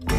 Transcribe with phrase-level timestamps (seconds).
[0.00, 0.16] Nur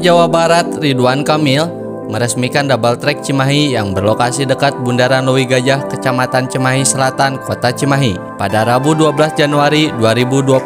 [0.00, 6.46] Jawa Barat Ridwan Kamil meresmikan double track Cimahi yang berlokasi dekat Bundaran Lewi Gajah, Kecamatan
[6.46, 10.62] Cimahi Selatan, Kota Cimahi pada Rabu 12 Januari 2022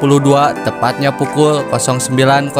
[0.64, 2.52] tepatnya pukul 09.00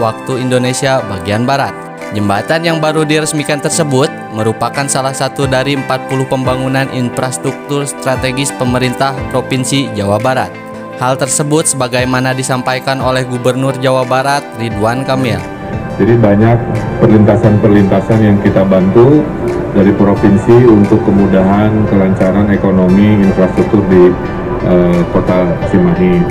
[0.00, 1.72] waktu Indonesia bagian Barat.
[2.16, 9.92] Jembatan yang baru diresmikan tersebut merupakan salah satu dari 40 pembangunan infrastruktur strategis pemerintah Provinsi
[9.92, 10.48] Jawa Barat.
[10.96, 15.57] Hal tersebut sebagaimana disampaikan oleh Gubernur Jawa Barat Ridwan Kamil.
[15.98, 16.58] Jadi banyak
[17.02, 19.26] perlintasan-perlintasan yang kita bantu
[19.74, 24.14] dari provinsi untuk kemudahan kelancaran ekonomi infrastruktur di
[24.62, 26.22] uh, kota Cimahi.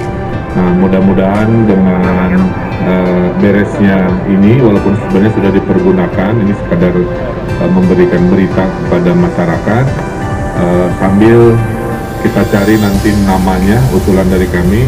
[0.55, 2.47] Nah, mudah-mudahan dengan
[2.87, 6.95] uh, beresnya ini, walaupun sebenarnya sudah dipergunakan, ini sekadar
[7.59, 9.85] uh, memberikan berita kepada masyarakat,
[10.63, 11.59] uh, sambil
[12.23, 14.87] kita cari nanti namanya, usulan dari kami,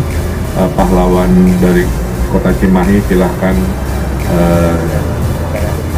[0.56, 1.84] uh, pahlawan dari
[2.32, 3.54] kota Cimahi silahkan
[4.34, 4.76] eh,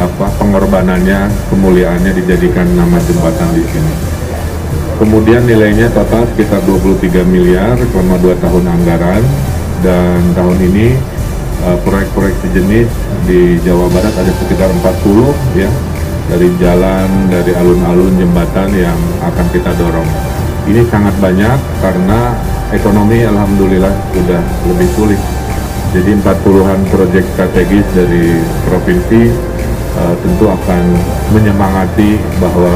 [0.02, 3.94] apa pengorbanannya, kemuliaannya dijadikan nama jembatan di sini.
[4.98, 9.22] Kemudian nilainya total sekitar 23 miliar selama 2 tahun anggaran
[9.82, 10.94] dan tahun ini
[11.66, 12.88] eh, proyek-proyek sejenis
[13.26, 15.70] di Jawa Barat ada sekitar 40 ya
[16.30, 20.06] dari jalan, dari alun-alun jembatan yang akan kita dorong.
[20.70, 22.38] Ini sangat banyak karena
[22.70, 25.20] ekonomi alhamdulillah sudah lebih pulih
[25.92, 29.28] jadi 40-an proyek strategis dari provinsi
[30.00, 30.82] uh, tentu akan
[31.36, 32.72] menyemangati bahwa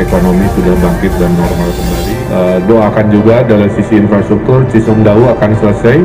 [0.00, 2.14] ekonomi sudah bangkit dan normal kembali.
[2.32, 5.96] Uh, doakan juga dari sisi infrastruktur Cisumdawu akan selesai,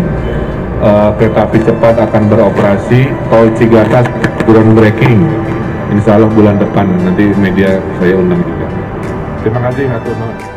[0.84, 4.06] uh, kereta api cepat akan beroperasi, tol Cigatas
[4.44, 5.24] groundbreaking,
[5.96, 8.68] insya Allah bulan depan nanti media saya undang juga.
[9.48, 10.57] Terima kasih Hatur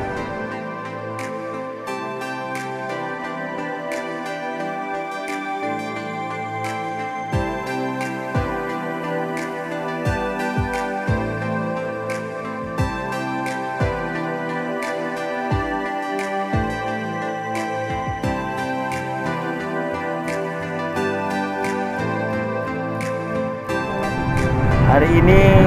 [25.00, 25.64] Hari ini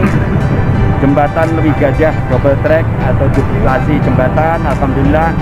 [1.01, 5.33] jembatan Lewi Gajah double track atau duplasi jembatan Alhamdulillah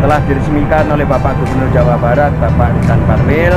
[0.00, 3.52] telah diresmikan oleh Bapak Gubernur Jawa Barat Bapak Ridwan Kamil.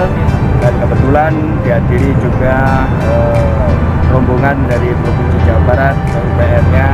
[0.60, 1.32] Dan kebetulan
[1.64, 3.72] dihadiri juga eh,
[4.12, 6.88] rombongan dari Provinsi Jawa Barat UPR-nya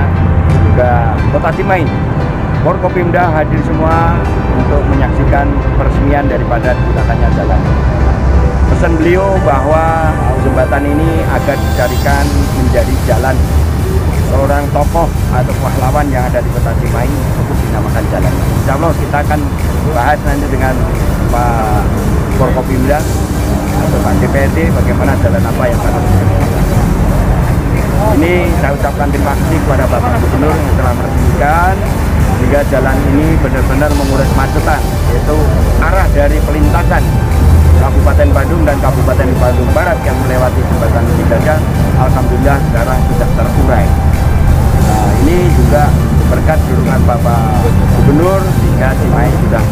[0.70, 1.90] juga Kota Cimahi
[2.62, 4.14] Forkopimda hadir semua
[4.62, 7.62] untuk menyaksikan peresmian daripada digunakannya jalan
[8.86, 10.14] pesan beliau bahwa
[10.46, 12.22] jembatan ini agar dicarikan
[12.54, 13.34] menjadi jalan
[14.30, 18.30] seorang tokoh atau pahlawan yang ada di kota Cimahi untuk dinamakan jalan.
[18.30, 19.40] Insya Allah kita akan
[19.90, 20.78] bahas nanti dengan
[21.34, 21.82] Pak
[22.38, 23.02] Forkopimda
[23.90, 26.04] atau Pak DPRD bagaimana jalan apa yang akan
[28.22, 31.74] ini saya ucapkan terima kasih kepada Bapak Gubernur yang telah meresmikan
[32.38, 35.38] sehingga jalan ini benar-benar menguras macetan yaitu
[35.82, 37.02] arah dari pelintasan
[38.66, 41.56] dan Kabupaten Bandung Barat yang melewati jembatan Cigaja
[42.02, 43.86] Alhamdulillah sekarang sudah terurai
[44.90, 45.86] nah, ini juga
[46.34, 47.62] berkat dukungan Bapak
[48.02, 49.64] Gubernur sehingga Cimahi sudah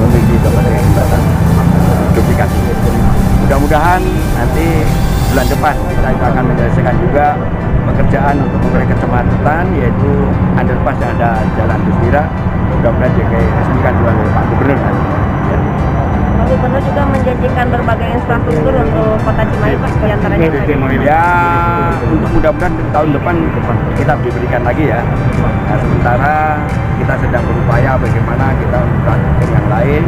[0.00, 1.22] memiliki jembatan
[2.16, 2.58] duplikasi
[3.44, 4.00] mudah-mudahan
[4.32, 4.66] nanti
[5.28, 7.36] bulan depan kita akan menyelesaikan juga
[7.92, 10.12] pekerjaan untuk mengurai kemacetan yaitu
[10.56, 12.24] underpass yang ada Jalan Gusmira
[12.72, 13.12] mudah-mudahan
[13.60, 15.17] resmikan juga oleh Pak Gubernur nanti.
[17.38, 20.46] Menjanjikan berbagai infrastruktur untuk kota Cimahi Pak di antaranya
[21.06, 21.26] ya
[22.10, 23.34] untuk mudah-mudahan tahun depan
[23.94, 24.98] kita diberikan lagi ya.
[25.70, 26.58] Nah, sementara
[26.98, 30.02] kita sedang berupaya bagaimana kita infrastruktur yang lain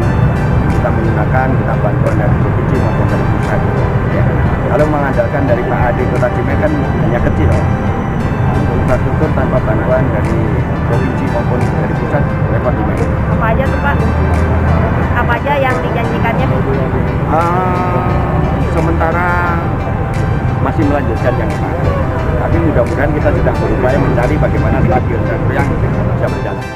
[21.01, 21.85] melanjutkan yang kemarin.
[22.41, 25.69] Tapi mudah-mudahan kita sedang berupaya mencari bagaimana stadion yang
[26.13, 26.67] bisa berjalan.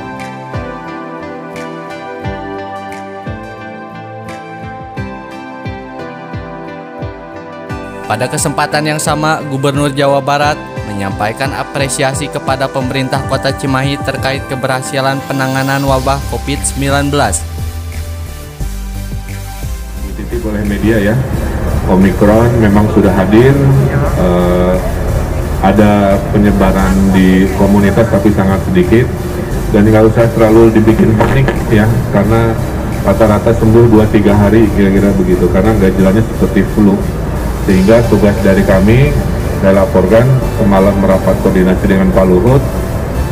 [8.05, 10.57] Pada kesempatan yang sama, Gubernur Jawa Barat
[10.89, 17.13] menyampaikan apresiasi kepada pemerintah Kota Cimahi terkait keberhasilan penanganan wabah COVID-19.
[20.05, 21.17] Dititip oleh media ya,
[21.85, 23.53] Omikron memang sudah hadir,
[24.17, 24.75] uh,
[25.61, 29.05] ada penyebaran di komunitas tapi sangat sedikit.
[29.75, 31.85] Dan nggak usah terlalu dibikin panik ya
[32.15, 32.55] karena
[33.03, 36.95] rata-rata sembuh 2-3 hari kira-kira begitu karena gejalanya seperti flu.
[37.67, 39.13] Sehingga tugas dari kami
[39.61, 40.29] saya laporkan
[40.61, 42.61] semalam merapat koordinasi dengan Pak Luhut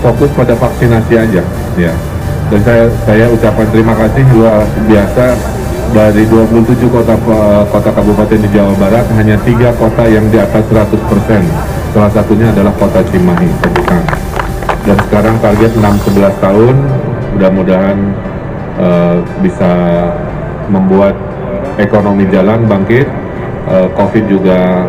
[0.02, 1.42] fokus pada vaksinasi aja
[1.78, 1.92] ya.
[2.50, 5.24] Dan saya saya ucapkan terima kasih luar biasa
[5.92, 7.14] dari 27 kota
[7.68, 11.44] kota kabupaten di Jawa Barat hanya tiga kota yang di atas 100 persen.
[11.92, 13.48] Salah satunya adalah kota Cimahi
[14.88, 16.76] dan sekarang target 6-11 tahun.
[17.36, 17.98] Mudah-mudahan
[18.80, 19.70] uh, bisa
[20.72, 21.12] membuat
[21.76, 23.04] ekonomi jalan bangkit.
[23.68, 24.88] Uh, COVID juga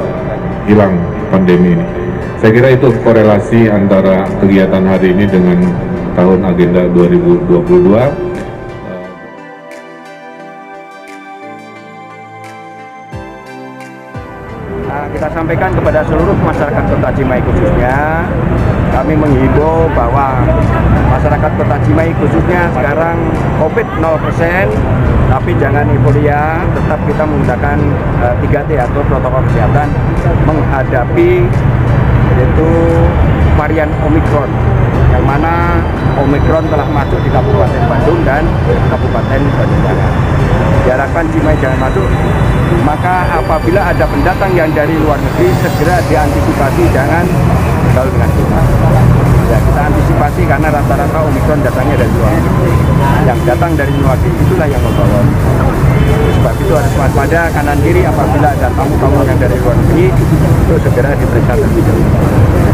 [0.65, 0.97] hilang
[1.29, 1.85] pandemi ini.
[2.41, 5.59] Saya kira itu korelasi antara kegiatan hari ini dengan
[6.15, 8.32] tahun agenda 2022
[15.13, 18.25] kita sampaikan kepada seluruh masyarakat Kota Cimahi khususnya,
[18.89, 20.41] kami menghimbau bahwa
[21.13, 23.21] masyarakat Kota Cimahi khususnya sekarang
[23.61, 24.73] COVID 0%,
[25.29, 27.77] tapi jangan euforia, tetap kita menggunakan
[28.25, 29.87] uh, 3T atau protokol kesehatan
[30.49, 31.45] menghadapi
[32.33, 32.69] yaitu
[33.53, 34.49] varian Omikron
[35.13, 35.77] yang mana
[36.17, 38.41] Omikron telah masuk di Kabupaten Bandung dan
[38.89, 39.81] Kabupaten Bandung
[40.83, 42.09] Diharapkan Cimahi jangan masuk,
[42.81, 47.25] maka apabila ada pendatang yang dari luar negeri segera diantisipasi jangan
[47.93, 48.59] bergaul dengan kita.
[49.53, 52.73] Ya, kita antisipasi karena rata-rata Omikron datangnya dari luar negeri.
[53.29, 55.21] Yang datang dari luar negeri itulah yang membawa.
[56.11, 61.15] Sebab itu harus waspada kanan kiri apabila ada tamu-tamu yang dari luar negeri itu segera
[61.15, 62.09] diperiksa terlebih dahulu.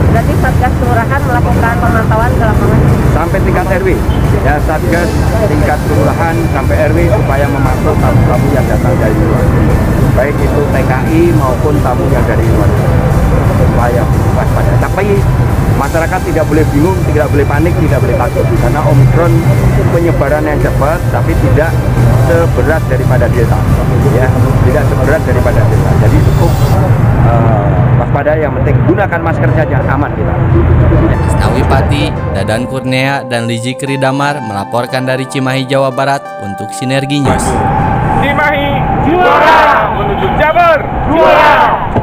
[0.09, 2.79] Berarti Satgas Kelurahan melakukan pemantauan ke lapangan?
[3.13, 3.87] Sampai tingkat RW,
[4.41, 5.09] ya Satgas
[5.45, 9.67] tingkat kelurahan sampai RW supaya memantau tamu-tamu yang datang dari luar negeri.
[10.17, 12.97] Baik itu TKI maupun tamu yang dari luar negeri.
[13.59, 14.01] Supaya
[14.33, 14.71] waspada.
[14.81, 15.21] Tapi
[15.79, 18.45] masyarakat tidak boleh bingung, tidak boleh panik, tidak boleh takut.
[18.59, 19.31] Karena Omikron
[19.95, 21.71] penyebaran yang cepat tapi tidak
[22.27, 23.59] seberat daripada Delta.
[24.11, 24.27] Ya
[24.67, 25.91] tidak seberat daripada Delta.
[26.03, 26.51] Jadi cukup
[27.23, 27.65] uh,
[28.03, 28.31] waspada.
[28.35, 30.33] Yang penting gunakan masker saja aman kita.
[31.31, 32.03] Asnawi Pati,
[32.35, 37.45] Dadan Kurnia, dan Liji Kridamar melaporkan dari Cimahi, Jawa Barat untuk Sinergi News.
[38.19, 38.67] Cimahi
[39.07, 39.95] juara!
[39.95, 41.98] Menuju Jabar juara